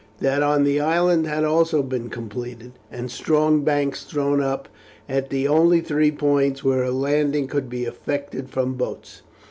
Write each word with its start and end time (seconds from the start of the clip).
That 0.19 0.41
on 0.41 0.63
the 0.63 0.79
island 0.79 1.27
had 1.27 1.43
also 1.43 1.83
been 1.83 2.09
completed, 2.09 2.71
and 2.91 3.11
strong 3.11 3.61
banks 3.63 4.03
thrown 4.03 4.41
up 4.41 4.67
at 5.07 5.29
the 5.29 5.47
only 5.47 5.79
three 5.79 6.09
points 6.11 6.63
where 6.63 6.81
a 6.81 6.89
landing 6.89 7.45
could 7.47 7.69
be 7.69 7.83
effected 7.85 8.49
from 8.49 8.73
boats. 8.73 9.21